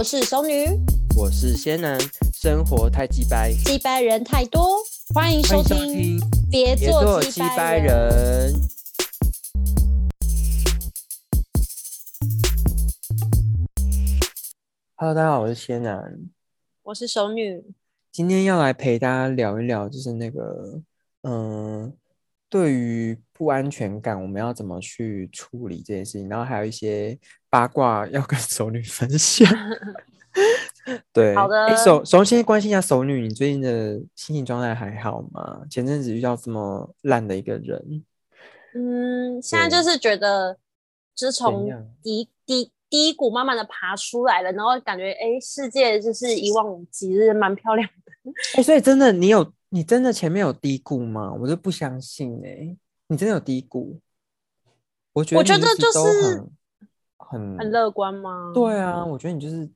[0.00, 0.64] 我是熟女，
[1.14, 2.00] 我是仙男，
[2.32, 4.78] 生活太鸡掰，鸡掰人太多，
[5.14, 6.18] 欢迎收听，
[6.50, 7.76] 别别做做鸡鸡掰。
[7.76, 8.50] 人。
[14.96, 16.18] Hello，大家好，我是仙男，
[16.84, 17.62] 我是熟女，
[18.10, 20.80] 今天要来陪大家聊一聊，就是那个，
[21.24, 21.92] 嗯，
[22.50, 27.16] 对于不安全感，我们要怎么去处理这件事情，然后还有一些
[27.48, 29.48] 八卦要跟熟女分享。
[31.12, 35.62] 对，好的诶熟熟先关心一下熟女，你最近的心情状态还好吗？
[35.70, 38.04] 前阵子遇到这么烂的一个人，
[38.74, 40.58] 嗯，现在就是觉得，
[41.14, 41.68] 就从
[42.02, 48.32] 低低低谷慢慢的爬出来了，然后感觉哎，世界就是一望无际，就是蛮漂亮的。
[48.56, 51.32] 哎、所以真的，你有你真的前面有低谷吗？
[51.40, 52.76] 我都不相信哎、
[53.06, 53.98] 你真的有低谷？
[55.12, 56.50] 我觉得我觉得就是很
[57.16, 58.52] 很很乐观吗？
[58.54, 59.68] 对啊，我觉得你就是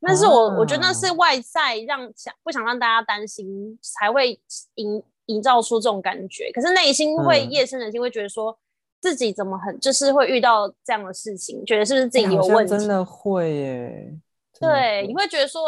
[0.00, 4.40] 但是我、我觉得那是啊外在让想不想让大家担心，才会
[4.74, 6.50] 营营造出这种感觉。
[6.52, 8.56] 可是内心会嗯夜深人静，会觉得说
[9.00, 12.70] 自己怎么很就是会遇到这样的事情，觉得是不是自己有问题？
[12.70, 14.18] 真的会耶。
[14.60, 15.62] 对，你会觉得说，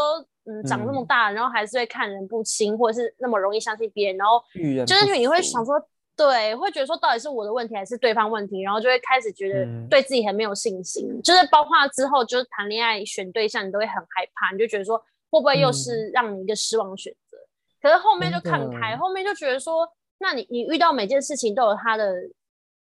[0.50, 4.42] 嗯，长这么嗯大，然后还是会看人不清，或者是那么容易相信别人，然后
[4.84, 5.80] 就是你会想说，
[6.16, 14.98] 对，会觉得说到底是我的问题还是对方问题，然后就会开始觉得嗯对自己很没有信心，就是包括之后就是谈恋爱选对象，你都会很害怕，你就觉得说
[15.30, 17.38] 会不会又嗯是让你一个失望的选择？
[17.80, 22.14] 可是后面就看开，后面就觉得说，那你你遇到每件事情都有它的。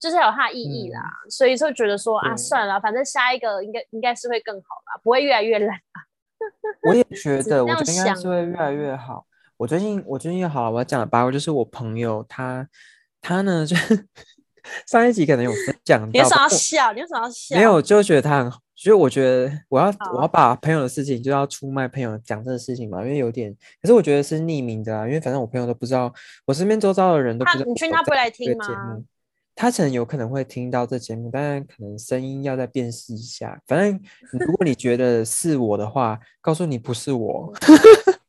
[0.02, 5.80] 就是有它的意义啦，所以就觉得说啊，算了，反正下一个应该应该是会更好啦，不会越来越烂。
[6.84, 9.26] 我也觉得，我觉得应该是会越来啊越好。
[9.58, 12.68] 我最近我最近好了，我要讲的八卦就是我朋友他
[13.22, 14.08] 他呢，就是
[14.88, 16.94] 上一集可能有分享你为什么要笑？
[16.94, 17.56] 你为什么要笑？
[17.56, 26.12] 没有，就觉得他很，所以我觉得我要我要把朋友的事情就要出卖朋友讲这个事情嘛，因为有点，可是我觉得是匿名的啊，因为反正我朋友都不知道，
[26.46, 28.98] 我身边周遭的人都不他你确定知道我他不会来听吗？
[29.62, 33.62] 他可能有可能会听到这节目，但是可能声音要再辨识一下。
[33.68, 34.02] 反正
[34.32, 37.54] 如果你觉得是我的话，告诉你不是我。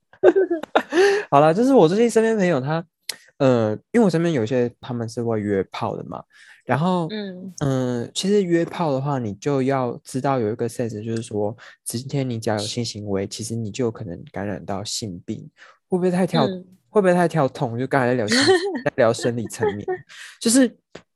[1.32, 2.84] 好了，就是我最近身边朋友他，
[3.38, 6.22] 呃，因为我身边有些他们是会约炮的嘛，
[6.66, 15.48] 然后嗯嗯，其实约炮的话，你就要知道有一个 sense，就是说，今天你只要有性行为，其实你就有可能感染到性病，
[15.88, 16.46] 会不会太跳？
[16.46, 17.78] 嗯会不会太跳痛？
[17.78, 19.86] 就刚才在聊，在聊生理层面，
[20.38, 20.70] 就是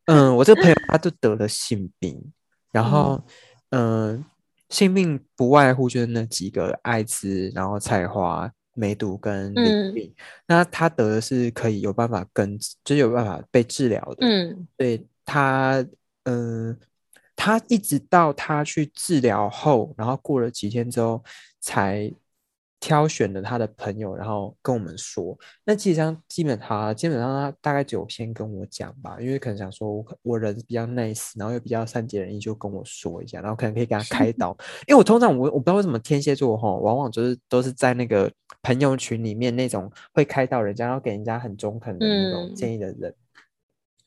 [0.06, 2.32] 嗯，我这个朋友他就得了性病，
[2.72, 3.22] 然后
[3.70, 4.24] 嗯，
[4.68, 10.14] 性病不外乎就是那几个艾滋，然后菜花、梅毒跟淋嗯病。
[10.46, 14.26] 那他得的是可以有办法根治，就是有办法被治疗的。
[14.26, 15.84] 嗯对他，
[16.24, 16.78] 嗯、
[17.34, 21.22] 他一直到他去治疗后，然后过了几天之后，
[21.60, 22.12] 才
[22.86, 25.36] 挑选了他的朋友，然后跟我们说。
[25.64, 34.56] 那基本上，基本他基本上他大概只有先跟我讲吧，因为可能想说我我人比较 nice，然后又比较善解人意，就跟我说一下，然后可能可以给他开导。
[34.86, 38.30] 因为我通常我我不知道为什么天蝎座哈，往往就是都是在那个
[38.62, 43.12] 朋友群里面那种会开导人家，然后给人家很中肯的那种嗯建议的人。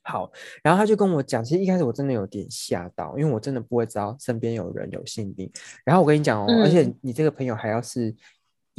[0.04, 0.32] 好，
[0.64, 5.52] 然后他就跟我讲，其实一开始我真的有点吓到，因为我真的不会知道身边有人有性病。
[5.84, 8.16] 然后我跟你讲哦，而且嗯你这个朋友还要是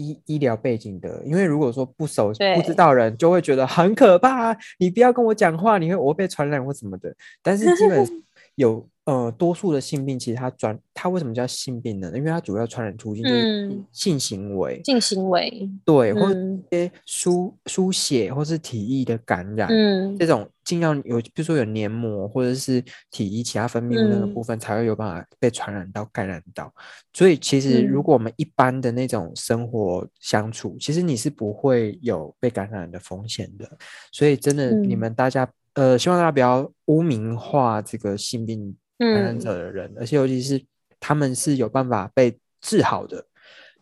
[0.00, 7.14] 医医疗背景的，因为如果说不熟不知道人，就会觉得很可怕，你不要跟我讲话，你会我会被传染或什么的。
[7.42, 8.24] 但是基本
[8.56, 12.12] 有呃多数的性病，其实它转它为什么叫性病呢？
[12.14, 19.68] 因为它主要传染途径就是嗯性行为，性行为，对，或者嗯一些输输血或是体液的感染。
[19.68, 26.72] 嗯这种尽量有，比如说有黏膜或者是体液其他分泌物那个部嗯分，才会有办法被传染到、感染到。
[27.12, 33.68] 所以其实如嗯果我们一般的那种生活相处，其实你是不会有被感染的风险的。
[34.12, 40.62] 所以真的，你嗯们大家呃，希望大家不要污名化这个性病感染嗯者的人，而且尤其是
[41.00, 43.24] 他们是有办法被治好的。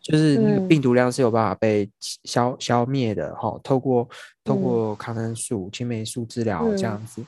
[0.01, 1.91] 就是那个嗯病毒量是有办法被
[2.23, 4.09] 消消灭的哈，透过
[4.45, 7.23] 透嗯过抗生素、青霉素治疗这嗯样子。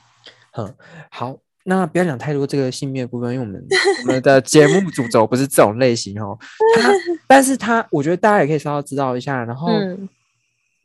[0.57, 0.73] 嗯，
[1.11, 3.63] 好，那不要讲太多这个性病的部分，因为我们
[4.03, 6.35] 我们的节目主轴不是这种类型哦。
[6.81, 6.89] 它，
[7.27, 9.43] 但是它，我觉得大家也可以稍稍知道一下。
[9.43, 10.07] 然后嗯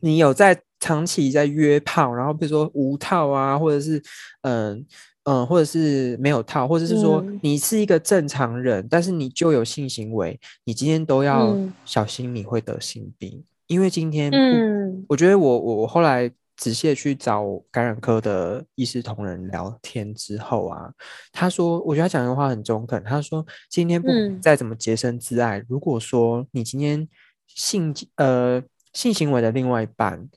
[0.00, 4.02] 你有在长期在约炮，然后比如说无套啊，或者是
[4.42, 4.84] 嗯。
[5.26, 7.40] 嗯，或者是没有套，或者是说嗯。
[7.42, 11.72] 你是一个正常人，但是你就有性行为，你今天都要嗯。
[11.84, 15.04] 小心你会得性病，因为今天嗯。
[15.08, 20.90] 我觉得我我我后来仔细地去找感染科的医师同仁聊天之后啊，
[21.32, 23.02] 他说，我觉得他讲的话很中肯。
[23.02, 24.08] 他说，今天不
[24.40, 27.06] 再怎么洁身自爱，如果说你今天
[27.48, 28.62] 性呃
[28.92, 30.28] 性行为的另外一半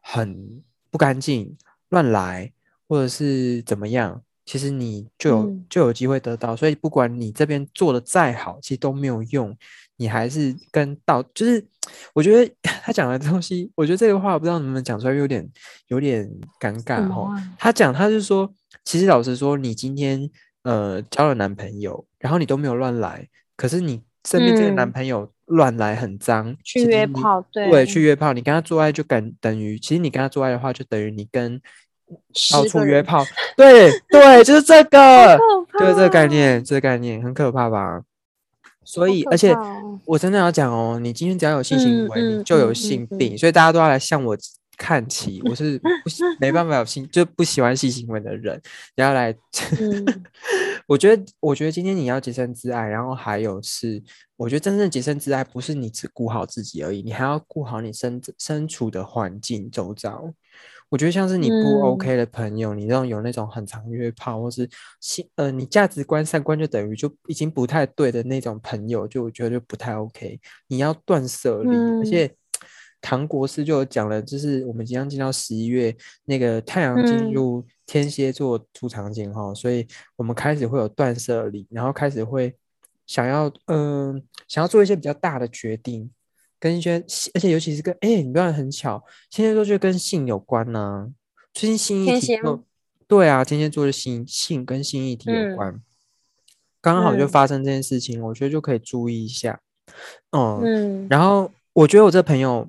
[0.00, 1.54] 很不干净、
[1.90, 2.50] 乱来，
[2.88, 6.56] 或者是怎么样，其实你就有、嗯就有机会得到。
[6.56, 9.54] 所以不管你这边做的再好，其实都没有用，
[9.96, 11.62] 你还是跟到就是。
[12.12, 12.54] 我觉得
[12.84, 15.48] 他讲的东西，我觉得这个话我不知道能不能讲出来，有点
[15.86, 16.30] 有点
[16.60, 17.32] 尴尬哦。
[17.34, 18.52] 啊他讲，他是说，
[18.84, 20.28] 其实老实说，你今天
[20.64, 31.58] 呃交了男朋友，然后你都没有乱来，可是你身边这个男嗯朋友乱来很脏，去约炮对对，去约炮，你跟他做爱就等等于，其实你跟他做爱的话，就等于你跟
[32.52, 33.24] 到处约炮，
[33.56, 35.38] 对对，就是这个，
[35.78, 38.02] 就是这个概念，这个概念很可怕吧？
[38.84, 39.54] 所以，而且
[40.06, 44.36] 我真的要讲哦，你今天只要有性行嗯为，你嗯就有性病，所以大家都要来向我
[44.78, 45.42] 看齐。
[45.44, 48.58] 我是不喜没办法有性，就不喜欢性行为的人，
[48.96, 49.34] 你要来。
[49.80, 50.04] 嗯
[50.88, 54.02] 我觉得，我觉得今天你要洁身自爱，然后还有是，
[54.38, 60.32] 我觉得真正洁身自爱不是你只顾好自己而已，你还要顾好你身身处的环境周遭。
[60.90, 64.68] 我觉得像是你不嗯 OK 的朋友，你那种有那种很常约炮，或是
[65.00, 70.40] 性呃你价值观三观就等于就已经不太对的那种朋友，就我觉得就不太 OK。
[70.68, 72.34] 你要断舍离，而嗯且
[73.00, 75.94] 唐国师就有讲了，就是我们即将进到十一月，
[76.24, 79.86] 那个太阳进嗯入天蝎座出场景哈，所以
[80.16, 82.56] 我们开始会有断舍离，然后开始会
[83.06, 86.10] 想要嗯、想要做一些比较大的决定。
[86.58, 91.08] 跟一些，而且尤其是跟哎、你不要很巧，天蝎座就跟性有关呢、
[91.52, 92.64] 最近性议题就
[93.06, 95.80] 对啊，天蝎座的性性跟性议题有嗯关，
[96.80, 97.28] 刚好就嗯。
[97.28, 99.60] 发生这件事情，我觉得就可以注意一下。
[100.32, 101.06] 嗯，嗯。
[101.08, 102.68] 然后我觉得我这朋友，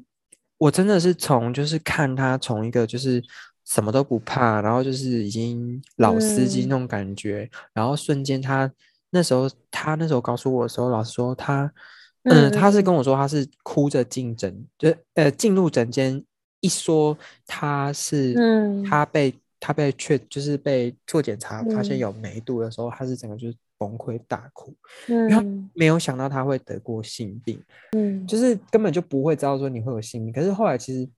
[0.57, 3.21] 我真的是从就是看他从一个就是
[3.65, 6.69] 什么都不怕，然后就是已经老司机嗯。
[6.69, 8.71] 那种感觉，然后瞬间他
[9.09, 11.71] 那时候他那时候告诉我的时候，老师说他，
[12.29, 16.23] 嗯，嗯他是嗯跟我说他是哭着进诊，就呃进入诊间，
[16.61, 18.83] 一说他是嗯。
[18.83, 21.99] 他被他被确就是被做检查发现嗯。
[21.99, 24.73] 有梅毒的时候，他是整个就是崩溃大哭。
[25.07, 25.69] 因为他嗯。
[25.73, 27.61] 没有想到他会得过性病，
[27.95, 28.25] 嗯。
[28.25, 30.33] 就是根本就不会知道说你会有性病。
[30.33, 31.09] 可是后来其实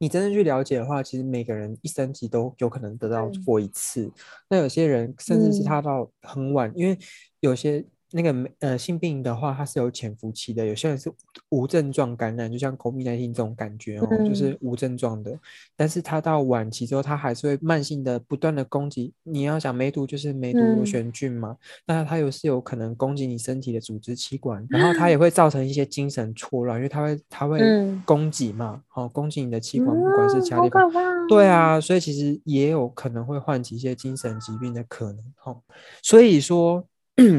[0.00, 4.08] 你真正去了解的话，其实每个人一生级都有可能得到嗯过一次。
[4.48, 5.64] 那有些人甚至是嗯。
[5.64, 6.96] 他到很晚，因为
[7.40, 10.64] 有些那个没呃性病的话，它是有潜伏期的。
[10.64, 11.12] 有些人是
[11.50, 15.38] 无症状感染，就像 COVID-19 这种感觉哦，就嗯是无症状的。
[15.76, 19.12] 但是它到晚期之后，它还是会慢性的不断的攻击。
[19.22, 21.56] 你要想梅毒就是梅毒螺嗯旋菌嘛，
[21.86, 30.88] 那它有是有可能攻击你身体的组织器官，然后它也会造成一些精神错乱，因为它会它会嗯攻击嘛，哦，攻击你的器官，不管是嗯其他地方。
[31.28, 35.54] 对啊，所以其实也有可能会唤起一些精神疾病的可能哈。
[36.02, 36.82] 所以说，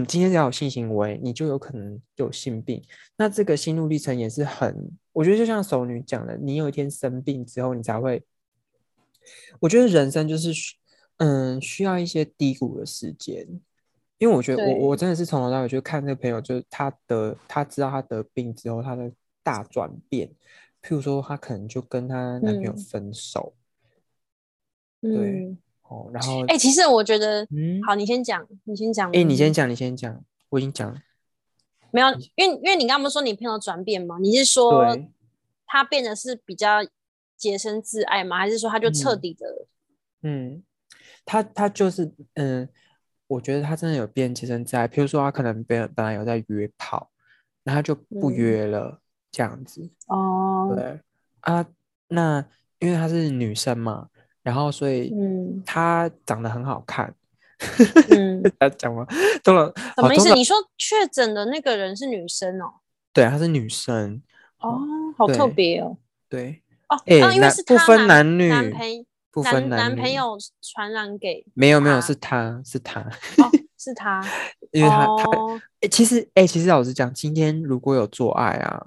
[0.05, 2.83] 今天只要有性行为，你就有可能有性病。
[3.15, 8.21] 那这个心路历程也是很，我觉得就像熟女讲的，你有一天生病之后，你才会。
[9.59, 10.51] 我觉得人生就是，
[11.17, 13.47] 嗯，需要一些低谷的时间，
[14.17, 19.11] 因为我觉得我我真的是从头到尾就看这个朋友，就是他得他知道他得病之后，他的
[19.43, 20.27] 大转变，
[20.81, 22.77] 譬如说他可能就跟他男朋友嗯。
[22.77, 23.53] 分手，
[24.99, 25.11] 对。
[25.11, 25.57] 嗯，
[25.89, 29.11] 哦，然后哎、其实我觉得，嗯，好，你先讲，你先讲。
[29.11, 31.01] 哎，你先嗯讲，你先讲，我已经讲了，
[31.91, 34.17] 没有，因为因为你刚刚不是说你朋友转变嘛？
[34.19, 34.95] 你是说，
[35.65, 36.79] 他变得是比较
[37.35, 38.37] 洁身自爱吗？
[38.37, 39.67] 还是说他就彻嗯底的？
[40.21, 40.63] 嗯，
[41.25, 42.69] 他他就是嗯，
[43.27, 47.09] 我觉得他真的有变洁身自爱，譬如说他可能本本来有在约炮，
[47.63, 49.89] 那他就不嗯约了，这样子。
[50.07, 50.99] 哦，对
[51.39, 51.65] 啊，
[52.09, 52.45] 那
[52.79, 54.09] 因为她是女生嘛，
[54.43, 57.13] 然后所以嗯她长得很好看，
[58.77, 59.05] 讲吗？
[59.43, 60.33] 通了，什么意思？
[60.33, 62.73] 你说确诊的那个人是女生哦？
[63.13, 64.21] 对，她是女生，
[64.59, 64.81] 哦，
[65.17, 65.97] 好特对别哦。
[66.29, 74.21] 对，哦，因为是不分男女男朋不分男女朋友传染给没有没有是他是他，哦，是他，
[74.71, 78.83] 因为她她哦哎，其实哎，其实老实讲，今天如果有做爱啊，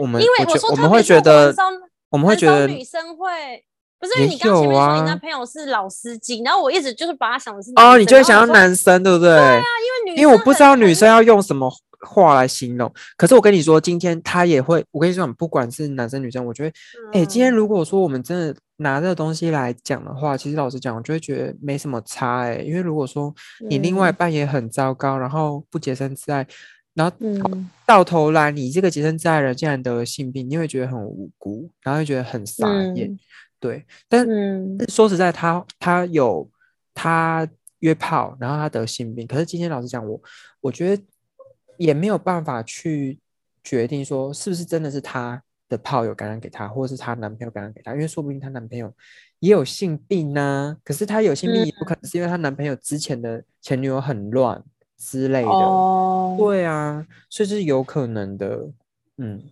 [0.00, 1.54] 我们因为我说我们会觉得
[2.10, 3.64] 我们会很觉得女生会。
[4.00, 9.30] 不是你刚前面有说你啊男朋友是老司机，然后我一直就是把他想的是哦，你就会想要男生，对不对？
[9.30, 11.70] 因为女因为我不知道女生要用什么
[12.08, 16.72] 话来形容，可是我跟你说，今天他也会，我跟你说，不管是男生女生，我觉得，
[17.12, 23.34] 哎、今天嗯如果说我们真的拿这个东西来讲的话，其实老实讲，我就会觉得没什么差、哎，因为如果说
[23.68, 26.46] 你另外一嗯半也很糟糕，然后不洁身自爱，
[26.94, 33.10] 然后嗯到头来你这个洁身自爱的人竟然得了性病，你会觉得很无辜，然后会觉得很傻眼。
[33.10, 33.18] 嗯
[33.60, 36.50] 对，但嗯说实在，他他有
[36.94, 37.46] 他
[37.80, 40.20] 约炮，然后他得性病，可是今天老师讲，我
[40.60, 41.02] 我觉得
[41.76, 43.20] 也没有办法去
[43.62, 48.92] 决定说是不是真的是他的炮友感染给他，或者是她男朋友感染给她，因为说不定她男朋友
[49.38, 54.60] 也有性病呢、可是她有性病，也不可能是因为她男朋友之前的前女友很乱
[54.98, 55.48] 之类的。
[55.48, 58.68] 哦，对啊，所以这是有可能的。
[59.18, 59.42] 嗯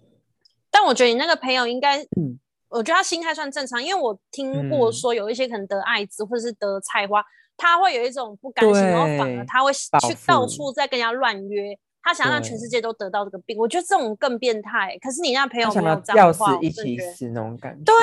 [0.71, 2.39] 但我觉得你那个朋友应该，嗯
[2.69, 7.25] 我觉得他心态算正常，因为我听过嗯说有一些可能得艾滋或者是得菜花，
[7.57, 9.89] 他会有一种不甘心，然后反而他会去
[10.27, 13.57] 到复处在跟人家乱约，他想要让全世界都得到这个病。
[13.59, 14.97] 我觉得这种更变态。
[15.01, 17.85] 可是你那朋友没有要吊死这样的话，我一起死那种感觉。
[17.85, 17.95] 对，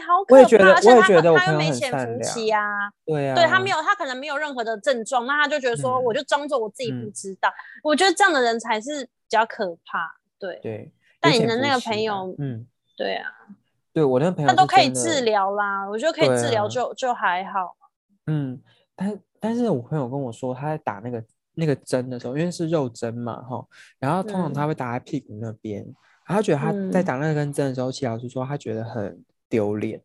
[0.00, 0.34] 好可怕。
[0.34, 2.60] 我也觉得而且他我也觉得我他又没潜伏期啊，
[3.04, 7.52] 对啊，对他没有，他可能没有任何的症状，那他就觉得说，嗯我就装作我自己不嗯知道。
[7.82, 10.16] 我觉得这样的人才是比较可怕。
[10.38, 10.92] 对，对。
[11.20, 13.30] 但你的那个朋友嗯，对啊，
[13.92, 17.76] 对我那个朋友他都可以治疗啦，我觉得可以治疗啊就就还好。
[18.26, 18.60] 嗯，
[18.96, 23.66] 但但是我朋友跟我说，他在打那个那个针的时候，因为是肉针嘛，哈，
[23.98, 25.82] 然后通常他嗯会打在屁股那边，
[26.24, 30.00] 然后他觉得他在嗯打那根针的时候，齐老师说他觉得很丢脸，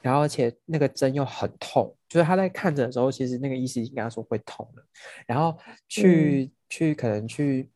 [0.00, 4.84] 然后而且那个针又很痛，就是他在看着的时候，其实那个医师已经跟他说会痛了，
[5.26, 5.58] 然后
[5.88, 7.70] 去、去可能去。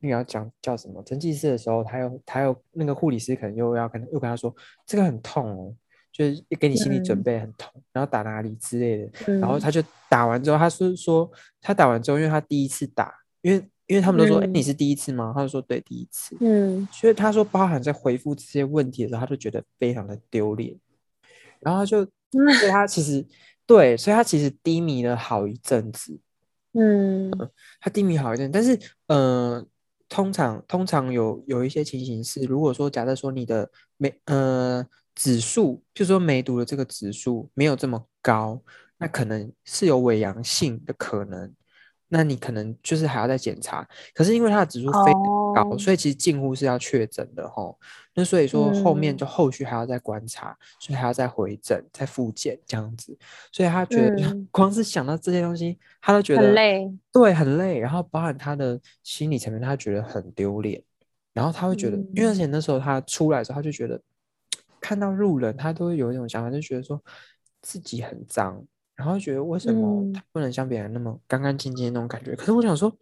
[0.00, 4.54] 那个要讲叫什么针剂室的时候，他又他又那个护理师可能又要跟又跟他说
[4.86, 5.74] 这个很痛哦，
[6.12, 7.22] 就是给你心理准嗯。
[7.22, 9.60] 备很痛，然后打哪里之类的，然后嗯。
[9.60, 13.12] 他就打完之后，他是说他打完之后，因为他第一次打，
[13.42, 15.32] 因为因为他们都说，哎、嗯你是第一次吗？
[15.34, 16.36] 他就说对，第一次。
[16.40, 16.86] 嗯。
[16.92, 20.76] 所以他说，包含在回复这些问题的时候，他就觉得非常的丢脸，
[21.60, 22.04] 然后他就，
[22.60, 23.26] 所以他其实
[23.66, 26.18] 对，所以他其实低迷了好一阵子，
[26.74, 27.30] 嗯
[27.80, 29.64] 他低迷好一阵，但是呃，
[30.08, 34.84] 通常通常有有一些情形是，如果说假设说你的梅呃
[35.14, 38.62] 指数，就说梅毒的这个指数没有这么高，
[38.98, 41.52] 那可能是有伪阳性的可能，
[42.08, 43.86] 那你可能就是还要再检查。
[44.14, 45.12] 可是因为它的指数非
[45.54, 47.78] 高，哦所以其实近乎是要确诊的吼。
[48.14, 53.16] 那所以说后面嗯就后续还要再观察，所以还要再回诊、再复检这样子。
[53.52, 56.92] 所以他觉得 嗯光是想到这些东西，他都觉得很累。
[57.12, 60.82] 对，很累，然后包含他的心理层面，他觉得很丢脸，
[61.32, 64.00] 然后他会觉得，因为而嗯且那时候他出来的时候，他就觉得
[64.80, 67.00] 看到路人，他都会有一种想法，就觉得说
[67.62, 68.64] 自己很脏，
[68.98, 70.12] 然后觉得为什么嗯。
[70.12, 72.34] 他不能像别人那么干干净净那种感觉？
[72.34, 72.92] 可是我想说，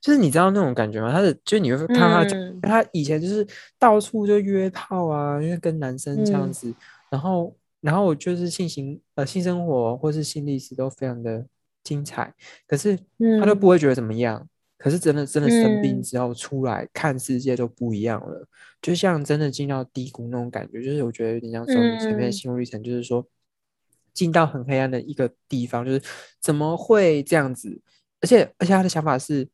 [0.00, 1.10] 就是你知道那种感觉吗？
[1.10, 2.60] 他的就是你会看他，嗯。
[2.62, 3.44] 他以前就是
[3.76, 6.52] 到处就约炮啊，因为跟男生这样嗯。
[6.52, 6.72] 子，
[7.10, 11.44] 然后然后就是性行呃性生活或是性历史都非常的
[11.82, 12.32] 精彩，
[12.68, 12.96] 可是
[13.40, 13.58] 他都嗯。
[13.58, 14.48] 不会觉得怎么样。
[14.78, 16.02] 可是真的真的生病嗯。
[16.02, 18.46] 之后出来看世界都不一样了，
[18.80, 23.24] 就像真的进到低谷那种感觉，就是我觉得有点像说你前面心路历程，就是说
[24.14, 26.02] 进到很黑暗的一个地方，就是
[26.40, 27.80] 怎么会这样子？
[28.20, 29.48] 而且而且他的想法是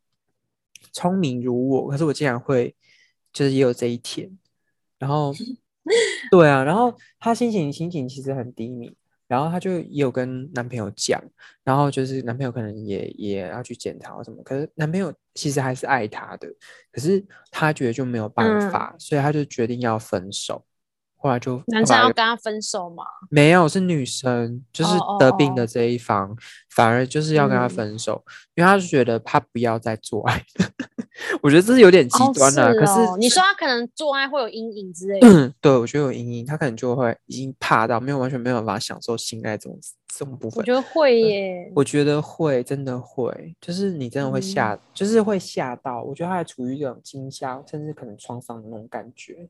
[0.93, 2.75] 聪明如我，可是我竟然会
[3.33, 4.31] 就是也有这一天，
[4.99, 5.33] 然后
[6.31, 8.95] 对啊，然后她心情心情其实很低迷，
[9.27, 11.23] 然后她就也有跟男朋友讲，
[11.65, 16.47] 然后就是男朋友可能也也要去检查什么，可是男朋友其实还是爱她的，
[16.93, 20.62] 可是她觉得就没有办嗯法，所以她就决定要分手，
[21.19, 23.05] 后来就男生要跟他分手嘛？
[23.29, 26.37] 没有，是女生，就是得病的哦这一方，
[26.71, 30.43] 反而就是要跟他嗯分手，因为他是觉得他不要再做爱。
[31.43, 40.61] 我觉得这是有点极哦端了、可哦是你说他可能做爱会有阴影之类的， 嗯，对我觉得有阴影，他可能就会已经怕到没有完全没有办法享受性爱这种这种部分。
[40.61, 41.73] 我觉得会耶。
[41.75, 46.05] 我觉得会，真的会，就是你真的会吓，嗯就是会吓到。
[46.05, 49.49] 我觉得他还处于一种惊吓，甚至可能创伤的那种感觉。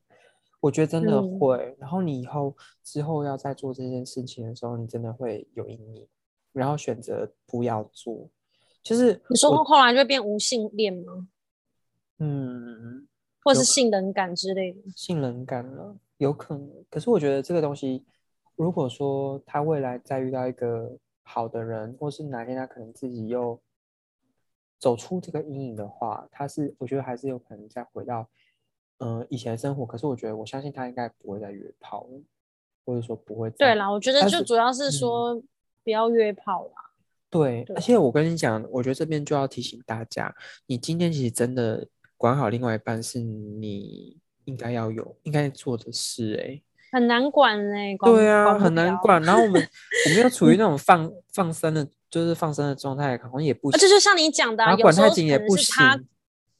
[0.60, 1.76] 我觉得真的嗯会。
[1.78, 6.06] 然后你以后之后要再做这件事情的时候，你真的会有阴影，
[6.52, 8.28] 然后选择不要做。
[8.82, 11.28] 就是你说我后来就会变无性恋吗？
[12.18, 13.06] 嗯，
[13.44, 14.80] 或是性冷感之类的？
[14.96, 16.84] 性冷感了，有可能。
[16.90, 18.04] 可是我觉得这个东西，
[18.56, 23.60] 如果说他未来再遇到一个好的人，或是哪天他可能自己又
[24.78, 28.28] 走出这个阴影的话，他是我觉得还是有可能再回到
[28.98, 29.84] 嗯、呃以前的生活。
[29.84, 32.20] 可是我觉得我相信他应该不会再约炮了，
[32.84, 35.42] 或者说不会对啦，我觉得就主要是嗯说
[35.82, 36.72] 不要约炮啦。
[37.30, 40.34] 对，对而且我跟你讲，我觉得这边就要提醒大家，
[40.66, 41.86] 你今天其实真的
[42.16, 46.62] 管好另外一半是你应该要有、应该做的事、欸。
[46.90, 48.58] 很难管哎、管对啊。
[48.58, 49.22] 很难管。
[49.22, 49.60] 然后我们
[50.08, 53.76] 我们又处于那种放放生的，就是放生的状态，好像也不行。
[53.76, 56.06] 而且就像你讲的、管太紧也不行对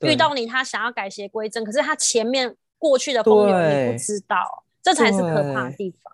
[0.01, 6.13] 遇到你，他想要改邪归正，可是他前面过去的风流你不知道，这才是可怕的地方。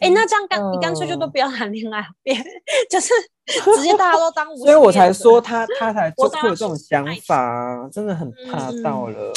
[0.00, 2.34] 哎，那这样干，你干脆就都不要谈恋爱，别
[2.88, 3.12] 就是
[3.46, 4.56] 直接大家都当无。
[4.56, 9.32] 所以我才说他他才会有这种想法，真的很怕到了，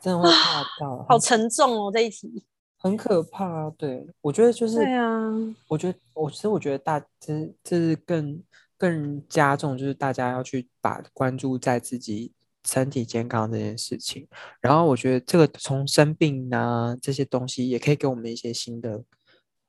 [0.00, 1.06] 真的会怕到。
[1.08, 2.44] 好沉重哦，这一题
[2.76, 3.70] 很可怕。
[3.78, 5.32] 对，我觉得就是对啊，
[5.68, 8.42] 我觉得我其实我觉得大这这是更
[8.76, 12.32] 更加重，就是大家要去把关注在自己。
[12.64, 14.28] 身体健康这件事情，
[14.60, 19.04] 然后我觉得这个从生病啊这些东西，也可以给我们一些新的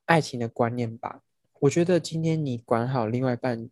[0.06, 1.22] 爱情的观念吧。
[1.62, 3.70] 我觉得今天你管好另外一半，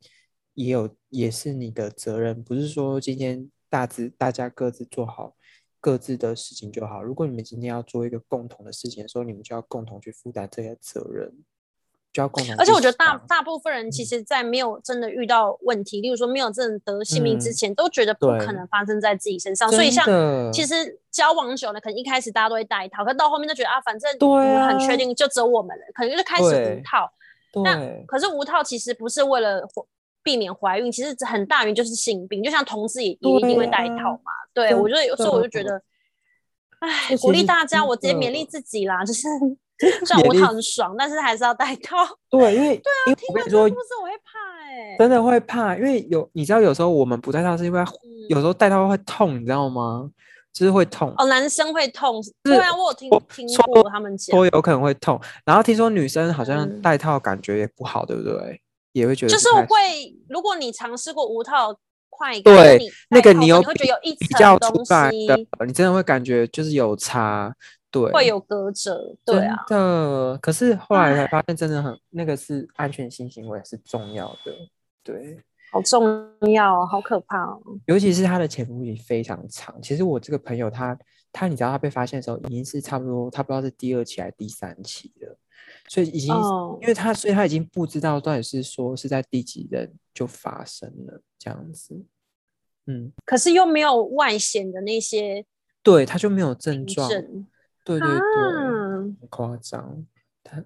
[0.53, 5.35] 也有也是你的责任，不是说今天大致大家各自做好
[5.79, 7.03] 各自的事情就好。
[7.03, 11.33] 如果你们今天要做一个共同的事情的时候，你们就要共同去负担这些责任。
[12.13, 19.71] 就要共同，而且我觉得大大部分人其实，在没有真的遇到问题，例如说没有真的得性命之前，都觉得不可能发生在自己身上。
[19.71, 20.05] 所以像
[20.51, 27.09] 其实交往久了，可能一开始大家都会戴套，可到后面都觉得啊，反正我很确定就只有我们了，可能就开始无套。
[27.63, 29.65] 那可是无套其实不是为了
[30.21, 32.43] 避免怀孕，其实很大原因就是性病。
[32.43, 34.33] 就像同志也也一定会戴套嘛。
[34.53, 35.81] 对我觉得有时候我就觉得，
[36.79, 39.29] 哎，鼓励大家，我直接勉励自己啦，就是。
[40.05, 41.97] 虽然无套很爽，但是还是要戴套。
[42.29, 47.83] 对，因为对啊，听完说故事我会怕哎，真的会怕，因为有你知道，有时候我们不戴套是因为
[48.29, 50.09] 有时候戴套会痛，你知道吗？
[50.53, 55.17] 就是会痛哦，男生会痛，对啊，我有听听过他们讲，说有可能会痛。
[55.45, 58.61] 然后听说女生好像戴套感觉也不好，对不对？
[58.91, 61.73] 也会觉得就是会，如果你尝试过无套，
[62.09, 62.77] 快对
[63.09, 64.93] 那个你有会觉得有一层东西，
[65.65, 67.55] 你真的会感觉就是有差。
[67.91, 69.65] 对，会有隔着，对啊。
[69.67, 74.53] 的，可是后来才发现，真的很那个是安全性行为是重要的，
[75.03, 75.37] 对，
[75.71, 76.01] 好重
[76.53, 77.61] 要，好可怕哦。
[77.87, 79.77] 尤其是他的潜伏期非常长。
[79.81, 80.97] 其实我这个朋友，他
[81.33, 85.37] 他，你知道他被发现的时候，已经是差不多，他不知道是第二期还是第三期了，
[85.89, 86.33] 所以已经，
[86.81, 92.05] 因为他，所以他已经不知道到底是说是在第几任就发生了这样子。
[92.87, 95.45] 嗯，可是又没有外显的那些，
[95.83, 97.09] 对，他就没有症状。
[97.83, 100.05] 对对对，很夸张，
[100.43, 100.63] 他，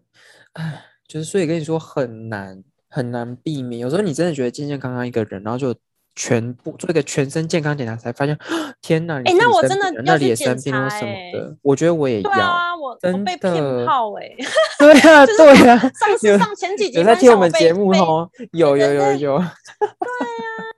[0.54, 3.80] 唉，就是所以跟你说很难很难避免。
[3.80, 5.76] 有时候你真的觉得健健康康一个人，然后就
[6.16, 8.38] 全部做一个全身健康检查，才发现，
[8.82, 9.16] 天哪！
[9.26, 12.30] 哎，那我真的那里也生病了什么的，我觉得我也要。
[12.32, 14.36] 对啊，我我被骗炮哎。
[14.80, 15.78] 对啊，对啊。
[15.78, 19.38] 上次上前几集有在听我们节目哦，有有有有。
[19.38, 19.46] 对
[19.88, 20.75] 啊。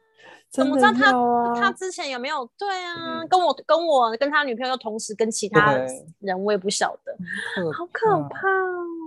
[0.58, 2.50] 怎么知道他他之前有没有？
[2.58, 7.16] 对啊，跟我跟我跟他女朋友同时跟其他人，我也不晓得，
[7.72, 8.48] 好可怕，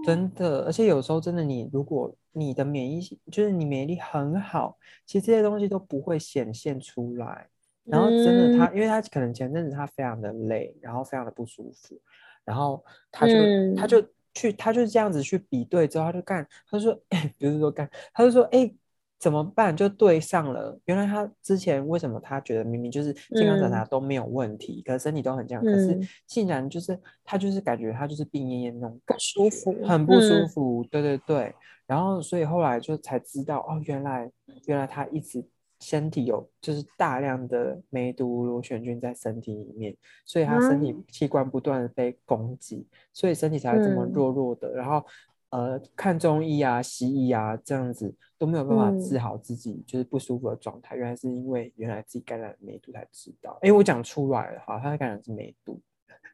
[0.06, 0.64] 真的。
[0.64, 3.00] 而且有时候真的，你如果你的免疫
[3.32, 7.48] 就是你免疫力很好，其实这些东西都不会显现出来。
[7.82, 12.00] 然后真的他，因为他可能前阵子他非常的累，然后非常的不舒服，
[12.44, 13.34] 然后他就
[13.76, 14.00] 他就
[14.34, 17.02] 去他就是这样子去比对之后，他就干，他就说，
[17.36, 18.72] 比如说干，他就说，哎。
[19.20, 19.76] 怎么办？
[19.76, 20.76] 就对上了。
[20.86, 30.82] 原来他之前为什么他觉得明明就是健康检查都没有问题，可是身体都很健康，可是竟然就是他就是感觉他就是病恹恹那种不舒服，很不舒服。
[30.90, 31.54] 对对对。
[31.86, 34.30] 然后所以后来就才知道哦，原来
[34.64, 35.44] 原来他一直
[35.80, 44.72] 身体有就是大量的梅毒螺旋菌在身体里面，所以他身体器官不断的被攻击，所以身体才会这么弱弱的。
[44.72, 45.04] 然后。
[45.50, 50.96] 呃，看中医啊、西医啊，这样子都没有办法治好自己就是不舒服的状态。
[50.96, 53.58] 原来是因为原来自己感染梅毒才知道。
[53.62, 55.80] 哎，我讲出来了，好，他感染是梅毒。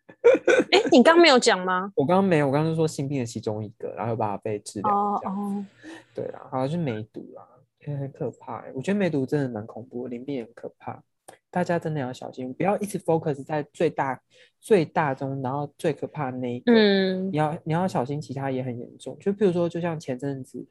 [0.71, 1.93] 哎，你刚没有讲吗？
[1.97, 4.91] 我刚刚没有，我刚刚说性病的其中一个，然后又把它被治疗。
[4.91, 5.65] 哦哦，
[6.15, 7.43] 对啦，好像是梅毒啦，
[7.85, 8.65] 很可怕。
[8.75, 11.03] 我觉得梅毒真的蛮恐怖，淋病也很可怕。
[11.57, 14.21] 大家真的要小心，不要一直 focus 在最大、
[14.61, 16.71] 最大中，然后最可怕的那一个。
[16.71, 19.17] 嗯，你要你要小心，其他也很严重。
[19.19, 20.67] 就比如说，就像前阵子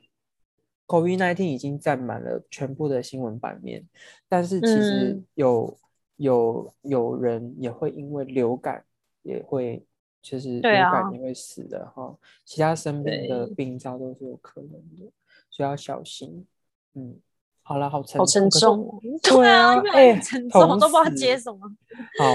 [0.85, 3.83] ，COVID-19 已经占满了全部的新闻版面，
[4.29, 5.75] 但是其实有
[6.17, 8.85] 有有人也会因为流感
[9.23, 9.83] 也会，
[10.21, 12.15] 就是流感也会死的哈。
[12.43, 15.11] 其他生病的病灶都是有可能的，
[15.49, 16.45] 所以要小心。
[16.93, 17.19] 嗯。
[17.67, 18.87] 好了，好沉，好沉重，
[19.23, 21.57] 对啊，哎，沉重，都不知道接什么。
[22.21, 22.25] 好，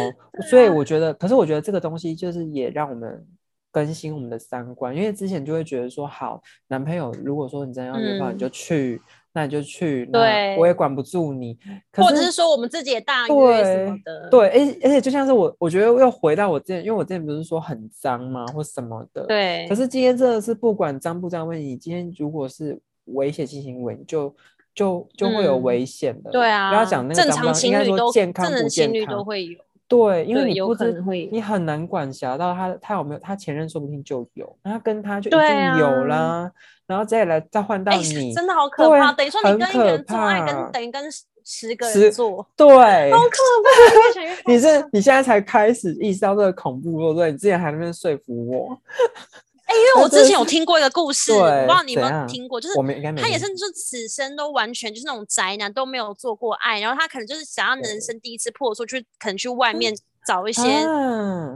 [0.50, 3.24] 所以我觉得，可是我觉得这个东西就是也让我们
[3.70, 9.00] 更新我们的三观，因为之前就会觉得说，好，男朋友如果说你真的要约炮，你就去，
[9.32, 11.56] 那你就去，对，我也管不住你。
[11.92, 19.64] 或者是说我们自己也大约什么的，对，而而且就像是我，我觉得又回到我之前，因为我之前不是说很脏吗，或什么的，对。
[19.68, 24.34] 可是今天真的是不管脏不脏问题，今天如果是危险性行为，你就。
[24.74, 36.50] 就就会有危险的，对啊，不要讲那个正常情侣都健康不健康都会有，对，因为你不知会，你很难管辖到他，他有没有他前任，说不定就有，然后跟他就一定有啦，
[36.86, 39.12] 然后再来再换到你，真的好可怕。
[39.12, 41.02] 等于说你跟一个人做爱，跟等于跟
[41.44, 44.20] 十个人做，对，好可怕。
[44.52, 47.32] 你是你现在才开始意识到这个恐怖，对不对？
[47.32, 48.78] 你之前还在那边说服我。
[49.70, 52.74] 哎，因为我之前有听过一个故事，我不知道你有没有听过，就是
[53.22, 59.94] 他也是就此生都完全就是那种宅男，都没有做过爱，然后他可能就是想要人生第一次破处，去可能去外面
[60.26, 60.62] 找一些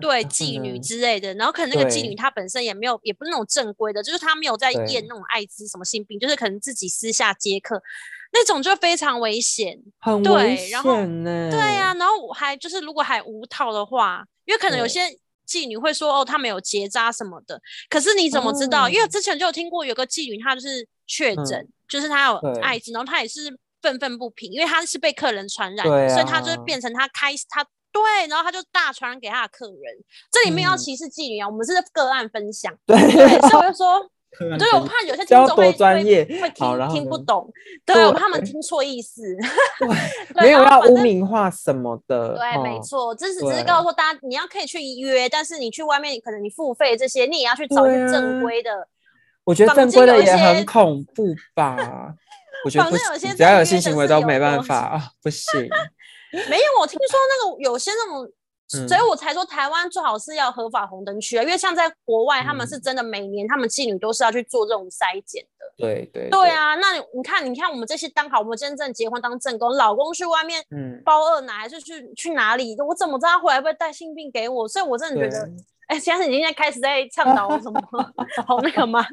[0.01, 7.83] 对妓女之类的，然后可能那个妓女她本身也没有，也不是那种正规的，就是她没有在验那种艾滋什么性病，就是可能自己私下接客
[8.33, 11.49] 那种就非常危险，很危险呢。
[11.51, 15.01] 对呀，然后还就是如果还无套的话，因为可能有些。
[15.47, 18.89] 妓女会说：“哦，她没有结扎什么的。”可是你怎么知道？
[18.89, 29.79] 因为之前就有听过有个妓女，她就是确诊，就是她有艾滋，然后她也是愤愤不平，因为她是被客人传染，所以她就变成她开她对，然后她就大传染给她的客人。
[30.31, 32.97] 这里面要歧视妓女啊，我们是个案分享，对，
[33.49, 34.11] 所以我就 说。
[34.39, 37.49] 对，我怕有些听众会听听不懂，
[37.85, 39.23] 对我怕他们听错意思。
[40.35, 42.37] 对，没有要污名化什么的。
[42.37, 48.89] 对，没错，只是只是告诉大家，你要可以去约，但是你去外面可能你付费这些，你也要去找一些正规的。
[49.45, 52.15] 我觉得正规的也很恐怖吧？
[52.65, 52.97] 我觉得不，
[53.37, 55.69] 只要有性行为都没办法啊，不行。
[56.51, 58.29] 没有，我听说那个有些那种。
[58.89, 65.65] 所以我才说台湾最好是要合法红灯区啊，因为像在国外，他们是真的每年他们妓女都是要去做这种筛检的。
[65.77, 70.63] 对对对啊，那你看，你看我们这些当好，我们真正结婚当正宫，老公去外面
[71.05, 72.77] 包二奶，还是去去哪里？
[72.81, 74.69] 我怎么知道他回来会不会带性病给我？
[74.69, 75.51] 所以我真的觉得。
[75.89, 77.81] 哎，现在你现在开始在倡导什么？
[78.47, 79.05] 好那个吗？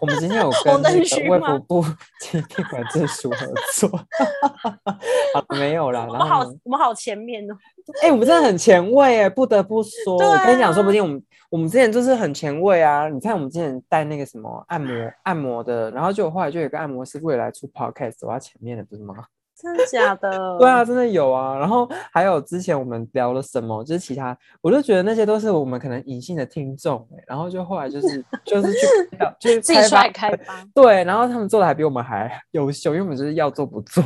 [0.00, 1.82] 我们今天有跟卫福部
[2.20, 3.90] 监监管证书合作，
[5.58, 6.06] 没有啦。
[6.08, 7.56] 我们好，我们好前面哦。
[8.02, 10.16] 哎，我们真的很前卫哎，不得不说。
[10.16, 13.08] 我跟你讲，说不定我们我们之前就是很前卫啊。
[13.08, 19.14] 你看我们之前带那个什么按摩按摩的，然后就后来就有个按摩师未来出 podcast 走到前面的，不是吗？
[19.60, 20.56] 真的假的？
[20.58, 21.58] 对啊，真的有啊。
[21.58, 28.86] 然后还有之前我们聊了什么，就是其他，我就觉得那些都是我们可能隐性的听众然后就后来就是 就是去
[29.40, 30.64] 就是自己出来开发。
[30.72, 34.04] 对，然后他们做的还比我们还优秀，因为我们就是要做不做。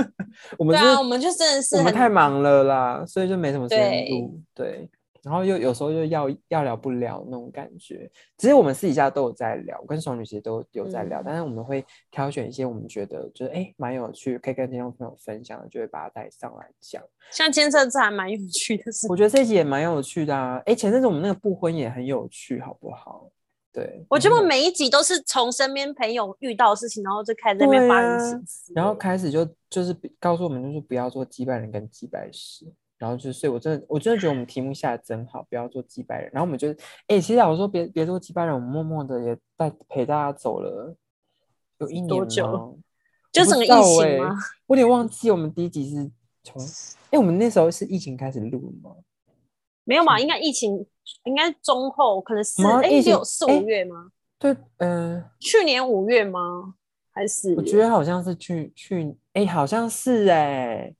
[0.58, 4.40] 我们对啊，我们就真的是我们太忙了啦，所以就没什么时间录。
[4.54, 4.88] 对。
[5.26, 8.08] 然后又有时候又要要聊不了那种感觉，
[8.38, 17.02] 其实我们私底下都有在聊，跟爽女其实都有在聊，但是我们会挑选一些我们觉得就是哎蛮有趣，可以跟听众朋友分享的，就会把它带上来讲。
[17.32, 20.62] 像前阵子还蛮有趣的，我觉得这集也蛮有趣的啊。
[20.64, 23.28] 哎，前阵子我们那个不婚也很有趣，好不好？
[23.72, 32.72] 对，我觉得每一集都是从身边朋友遇到事情，然后就开始那边发人深思，然后开始就就是告诉我们，就是不要做击败人跟击败事。
[32.98, 36.30] 然后就是，所以我真的，我真的觉得我们题目下的真好，不要做几百人。
[36.32, 36.70] 然后我们就，
[37.08, 40.96] 哎，其实我说别别做几百人，我们默默的也带陪大家走了
[41.78, 42.78] 有一年多久？
[43.30, 44.34] 就整个疫情吗？
[44.66, 46.10] 我有点忘记，我们第一集是
[46.42, 46.62] 从，
[47.12, 48.96] 哎，我们那时候是疫情开始录吗？
[49.84, 50.86] 没有嘛，应该疫情
[51.24, 54.10] 应该中后，可能四哎有四五月吗？
[54.38, 56.74] 对，嗯，去年五月吗？
[57.12, 57.54] 还是？
[57.56, 60.94] 我觉得好像是去去，哎，好像是哎。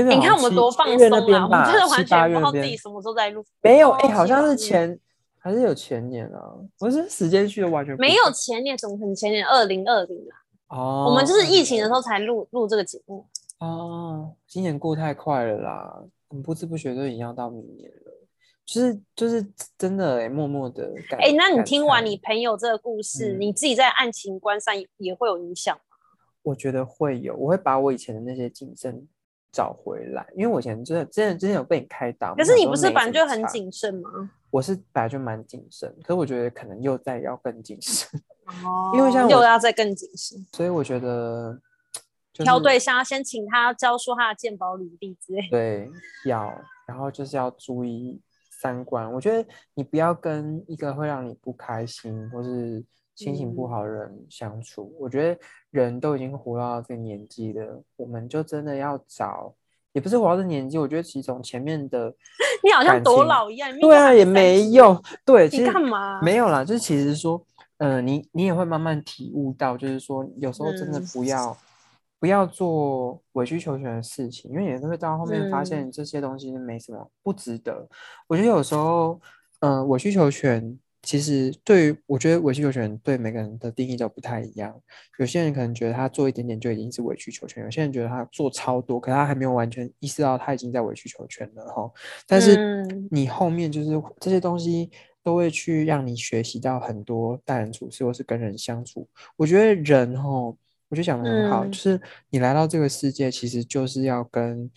[0.00, 1.44] 你看我们多放松啊！
[1.44, 3.44] 我们真的完全不知道自己什么时候在录。
[3.60, 4.98] 没有哎，好像是前
[5.38, 6.40] 还是有前年啊？
[6.80, 9.46] 我是时间去的完全没有前年，怎么可能前年？
[9.46, 10.32] 二零二零啊！
[10.74, 13.26] 哦，我们就是疫情的时候才录录这个节目。
[13.58, 16.02] 哦，今年过太快了啦！
[16.28, 18.12] 我们不知不觉都已经要到明年了，
[18.64, 20.90] 就是就是真的哎，默默的。
[21.18, 25.82] 哎，那你听完你朋友这个故事，你自己在案情观上也会有影响吗？
[26.44, 29.06] 我觉得会有，我会把我以前的那些谨慎。
[29.52, 32.34] 找回来，因为我以前真的、真的、真的有被你开导。
[32.34, 34.30] 可是你不是本来就很谨慎吗？
[34.50, 38.08] 我是本来就蛮谨慎，可是我觉得可能又在要更谨慎。
[38.46, 41.60] 哦，因为像又要再更谨慎，所以我觉得
[42.32, 45.48] 挑对象要先请他教出他的鉴宝履历之类。
[45.50, 45.90] 对，
[46.24, 46.52] 要，
[46.86, 48.20] 然后就是要注意
[48.60, 49.12] 三观。
[49.12, 52.82] 我觉得你不要跟一个会让你不开心或是。
[53.14, 55.38] 心情不好的人相处，我觉得
[55.70, 59.54] 人都已经活到这个年纪了，我们就真的要找，
[59.92, 62.08] 也不是活到这年纪，我觉得其实从前面的，
[62.64, 66.22] 你好像多老一样，对啊，也没用，对，其实干嘛？
[66.22, 67.44] 没有啦，就是其实说，
[67.76, 71.54] 呃，你你也会慢慢体悟到，就是说有时候真的不要
[72.18, 77.86] 不要做委曲求全的事情，因为也会到后面发现这些东西没什么不值得。
[78.26, 79.20] 我觉得有时候，
[79.60, 80.78] 嗯，委曲求全。
[81.02, 84.72] 其实对于我觉得委曲求全对每个人的定义都不太一样。
[85.18, 91.90] 有些人可能觉得他做一点点就已经是委曲求全，有些人觉得他做超多，可他还没有完全意识到他已经在委曲求全了哈。
[92.26, 94.88] 但是你后面就是这些东西
[95.24, 99.08] 都会去让你学习到很多待人处事或是跟人相处。
[99.36, 100.28] 我觉得人哈，
[100.88, 104.70] 我就想的很好，就是你来到这个世界，其实就是要跟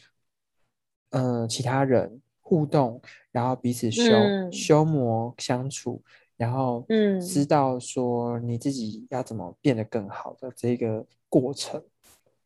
[1.11, 2.19] 嗯其他人。
[2.47, 4.03] 互动，然后彼此修
[4.51, 5.99] 修磨相处，
[6.37, 11.81] 然后嗯，知道说你自己要怎么变得更好的这个过程，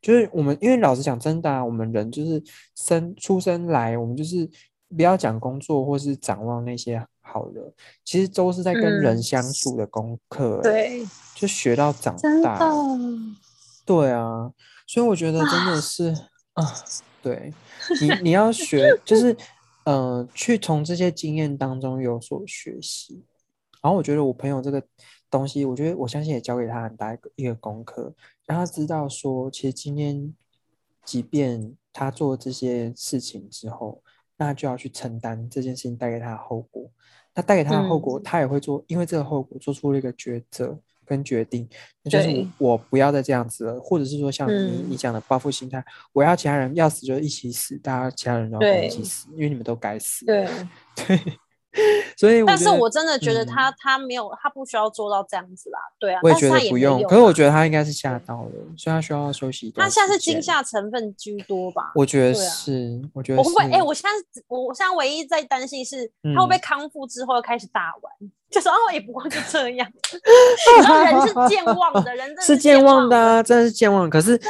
[0.00, 2.42] 就是我们因为老实讲，真的啊，我们人就是
[2.74, 4.48] 生出生来，我们就是
[4.96, 7.60] 不要讲工作或是展望那些好的，
[8.02, 12.58] 其实都是在跟人相处的功课，对，就学到长大，
[13.84, 14.50] 对啊，
[14.86, 16.08] 所以我觉得真的是
[16.54, 16.64] 啊，
[17.20, 17.52] 对
[18.00, 19.36] 你你要学就是。
[19.84, 23.24] 嗯，去从这些经验当中有所学习，
[23.82, 24.82] 然后我觉得我朋友这个
[25.30, 28.14] 东西，我觉得我相信也教给他很大一个一个功课，
[28.46, 30.34] 让他知道说，其实今天
[31.04, 34.02] 即便他做这些事情之后，
[34.36, 36.90] 那就要去承担这件事情带给他的后果。
[37.34, 40.78] 那带给他的后果，他也会做，因为这个后果做出了一个抉择。
[41.10, 41.68] 跟决定，
[42.04, 50.24] 那就是我不要再这样子了，或者是说像你你讲的报复心态，我要其他人要死就一起死，大家其他人都要一起死，因为你们都该死。
[50.24, 50.48] 对
[50.94, 51.20] 对。
[52.16, 55.78] 所以，但是我真的觉得他他没有，他不需要做到这样子啦。
[56.00, 57.00] 对啊，我也觉得不用。
[57.04, 59.70] 可是我觉得他应该是吓到了，所以他需要休息。
[59.76, 61.92] 他现在是惊吓成分居多吧？
[61.94, 63.70] 我觉得是，我觉得我会不会？
[63.70, 68.12] 哎，我现在我我现在唯一在担心是，他会不会康复之后又开始大玩？
[68.50, 69.88] 就说哦，也不过就这样。
[71.04, 74.10] 人是健忘的，人是健忘的啊，真的是健忘。
[74.10, 74.48] 可是，对，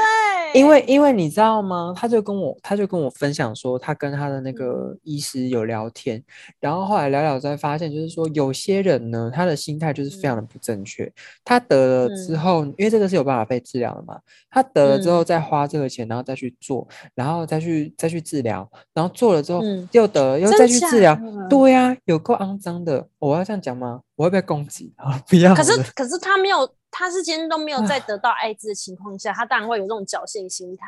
[0.55, 1.93] 因为因为你知道吗？
[1.97, 6.23] 他就跟我他就跟我分享说，他跟他的那个医师有聊天，
[6.61, 11.11] 然后后来聊聊才发现，就是说有些人呢，他的心态就是非常的不正确。
[11.45, 14.19] 他得了之后，因为这个是有办法被治疗的嘛，
[14.51, 19.61] 他得了之后再花这个钱，然后再去做，然后再去再去治疗，然后做了之后
[19.93, 21.19] 又得了，又再去治疗。
[21.49, 23.07] 对呀，有够肮脏的。
[23.19, 23.89] 我要这样讲吗？
[24.16, 25.18] 我会被攻击啊！
[25.29, 25.55] 不要。
[25.55, 30.87] 可是，可是他没有，他是今天都没有在得到艾滋的情况下，他当然会有这种侥幸心态。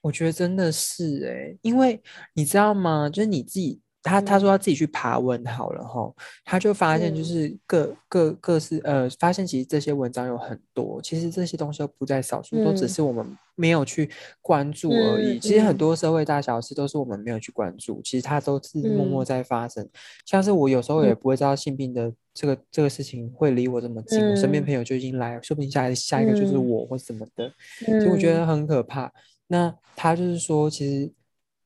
[0.00, 2.02] 我觉得真的是哎，因为
[2.34, 3.08] 你知道吗？
[3.08, 3.80] 就是你自己。
[4.06, 6.14] 他他说他自己去爬文好了哈，
[6.44, 14.08] 他就发现就是各各各式呃，发现其实这些文章有很多，其实这些东西都不在少数，都只是我们没有去
[14.40, 15.40] 关注而已。
[15.40, 19.84] 其实很多社会大小事都是我们没有去关注，其实它都是默默在发生。
[20.24, 27.52] 像是我有时候也不会知道性病的这个这个事情会离我这么近，我身边朋友就已经来，说不定下下一个就是我或什么的，
[27.84, 29.12] 所以我觉得很可怕。
[29.48, 31.12] 那他就是说，其实。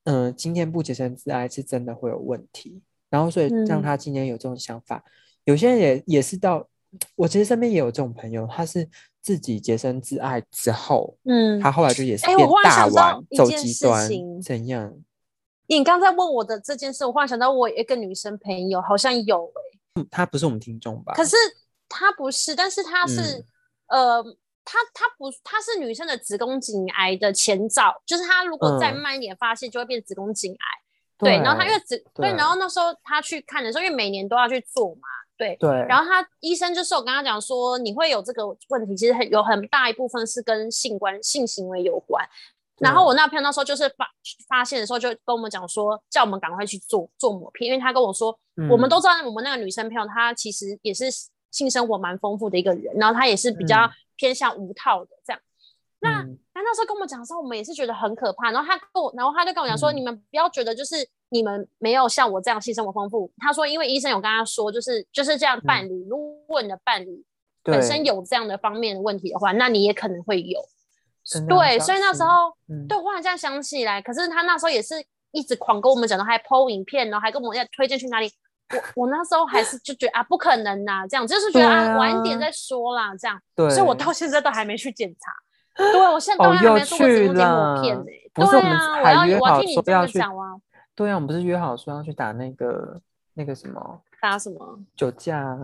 [0.05, 5.05] 嗯，今天不洁身自爱是真的会有问题，然后所以让他今天有这种想法。
[5.45, 6.67] 有些人也也是到
[7.17, 8.89] 我其实身边也有这种朋友，他是
[9.21, 14.09] 自己洁身自爱之后，嗯，他后来就也是变大玩，走极端，
[14.43, 14.95] 怎样？
[15.67, 19.53] 你刚才问我的这件事，我忽然想到，我一个女生朋友好像有
[19.95, 21.13] 哎，他不是我们听众吧？
[21.15, 21.37] 可是
[21.89, 23.45] 他不是，但是他是
[23.89, 24.25] 呃。
[24.65, 30.59] 她她不，她是女生的子宫颈癌的前兆，就是她如果再慢一点发现，就会变子宫颈癌。
[31.19, 35.03] 对，然后她因为子对，然后那时候她去看的时候，因为每年都要去做嘛，
[35.37, 35.69] 对对。
[35.89, 42.27] 然后她医生就是我跟她讲说，你会有这个问题，其实很有很大一部分是跟性关性行为有关。
[42.79, 44.09] 然后我那朋友那时候就是发
[44.49, 48.35] 发现的时候，就跟我们讲说，叫我们赶快去做做抹片，因为他跟我说，
[48.71, 51.11] 我们都知道我们那个女生朋友她其实也是
[51.51, 53.91] 性生活蛮丰富的一个人，然后她也是比较。
[54.21, 55.41] 偏向无套的这样，
[56.01, 58.51] 那他那时候跟我们讲的时候，我们也是觉得很可怕。
[58.51, 60.97] 然后他跟我，然后他就跟我讲说：“你们不要觉得就是
[61.31, 67.25] 你们没有像我这样性生活丰富。”他说：“因为医生有跟他说，就是就是这样伴侣，如果你的伴侣
[67.63, 70.61] 本身有这样的方面的问题的话，那你也可能会有。”
[71.49, 72.53] 对，所以那时候，
[72.87, 74.95] 对，忽然这样想起来，可是他那时候也是
[75.33, 78.31] 一直狂跟我们讲的，还 PO 影片，然后还跟我们要推荐去哪里。
[78.73, 83.41] 我我那时候还是就觉得啊，不可能呐，这样就是觉得啊，晚一点再说啦，这样。
[83.55, 83.69] 对。
[83.71, 85.33] 所以我到现在都还没去检查。
[85.77, 88.05] 对，我现在都还没做过子宫颈抹片呢。
[88.33, 90.19] 不是我们还约好说要去。
[90.95, 93.01] 对啊，我们不是约好说要去打那个
[93.35, 94.03] 那个什么？
[94.21, 94.79] 打什么？
[94.97, 95.57] 酒驾。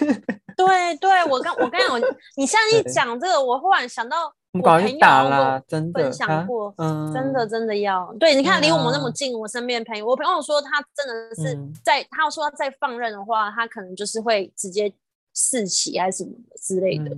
[0.56, 2.00] 对对，我刚我刚讲，
[2.36, 4.34] 你现在一讲这个，我忽然想到。
[4.52, 6.74] 我朋友打啦，真的分享过，
[7.12, 7.46] 真的。
[7.46, 14.92] 真的要对，你看离我们那么近，我身边朋友，我朋友说他真的是在，他说再放任的话，他可能就是会直接
[15.34, 17.16] 四起还是什么之类的，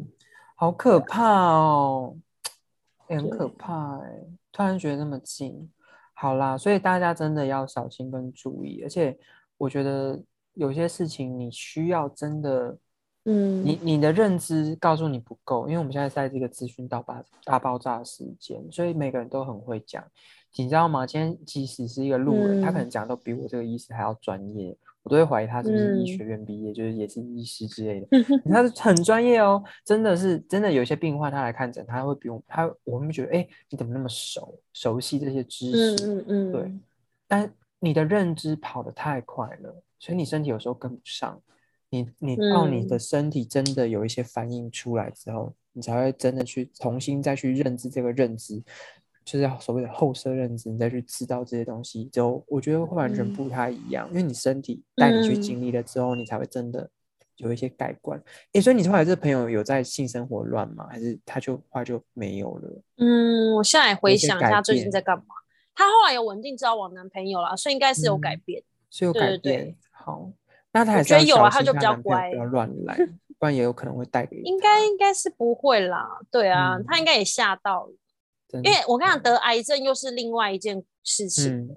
[0.56, 2.16] 好可怕哦，
[3.06, 5.70] 很可怕哎，突然觉得那么近，
[6.14, 9.16] 好啦，所以大家真的要小心跟注意，而且
[9.58, 10.20] 我觉得
[10.54, 12.76] 有些事情你需要真的，
[13.24, 20.04] 嗯，你你的认知告诉你不够，因为我们现在在这个资讯大爆大爆炸的时间，所以每个人都很会讲，
[20.56, 21.06] 你知道吗？
[21.06, 24.76] 今天即使是一个路人，他可能讲都比我这个医师还要专业。
[25.02, 28.06] 我都会怀疑他是不是医学院毕业，就是也是医师之类的。
[28.50, 30.72] 他是很专业哦，真的是真的。
[30.72, 36.06] 有些病患他来看诊，他会比我他我们觉得，哎，你怎么那么熟熟悉这些知识？
[36.06, 36.72] 嗯嗯对。
[37.28, 41.38] 但你的认知跑得太快了，所以你身体有时候跟不上。
[41.94, 48.62] 你你到你的身体真的有一些反应出来之后，你才会真的去重新再去认知这个认知。
[49.24, 56.90] 就是所谓的后设认知，你再去知道这些东西，就我觉得会完全不太一样，因为你身体带你去经历了之后，你才会真的
[57.36, 58.22] 有一些改观。
[58.52, 60.86] 哎，所以你后来这朋友有在性生活乱吗？
[60.90, 62.82] 还是他就后来就没有了？
[62.98, 65.24] 嗯，我现在回想一下最近在干嘛。
[65.74, 69.74] 他后来有稳定交往男朋友了，所以应该是有改变，是有改变。
[69.90, 70.30] 好，
[70.74, 72.96] 那他还觉得有啊，他就比较乖，不要乱来，
[73.38, 74.36] 不然也有可能会带给。
[74.42, 77.92] 应该应该是不会啦，对啊，他应该也吓到了。
[78.62, 81.74] 因为我跟你讲，得癌症又是另外一件事情。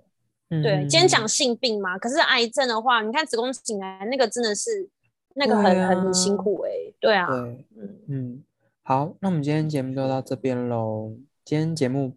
[0.49, 4.89] 对，今天讲性病嘛，可是癌症的话，你看子宫颈癌那个真的是
[5.35, 6.71] 那个很很辛苦哎。
[6.99, 7.27] 对啊。
[7.27, 8.43] 对，嗯嗯。
[8.83, 11.13] 好，那我们今天节目就到这边喽。
[11.43, 12.15] 今天节目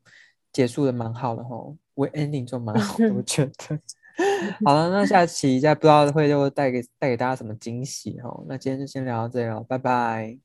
[0.53, 3.79] 结束的蛮好的吼，我 ending 就蛮好的，我觉得。
[4.65, 8.43] 好了，那下期再不知道会就带给带给大家什么惊喜哈。
[8.47, 10.39] 那今天就先聊到这里了，拜拜。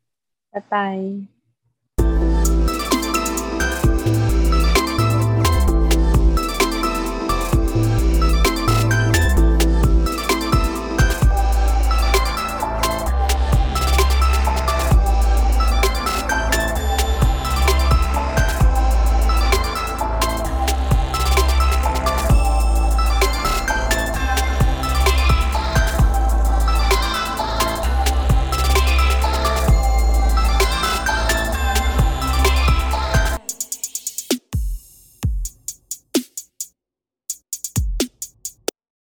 [0.51, 1.27] 拜拜。